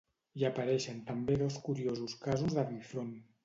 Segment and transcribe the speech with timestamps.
[0.39, 3.17] Hi apareixen també dos curiosos casos de bifront.